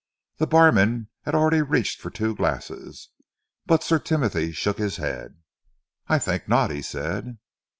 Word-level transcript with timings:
The 0.37 0.47
barman 0.47 1.09
had 1.25 1.35
already 1.35 1.61
reached 1.61 1.99
up 1.99 2.01
for 2.01 2.09
two 2.09 2.35
glasses 2.35 3.09
but 3.67 3.83
Sir 3.83 3.99
Timothy 3.99 4.51
shook 4.51 4.79
his 4.79 4.95
head. 4.97 5.35
"I 6.07 6.17
think 6.17 6.47
not," 6.49 6.71
he 6.71 6.81
said. 6.81 7.37